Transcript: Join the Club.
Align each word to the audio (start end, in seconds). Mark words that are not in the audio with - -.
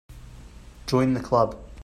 Join 0.87 1.13
the 1.13 1.19
Club. 1.19 1.59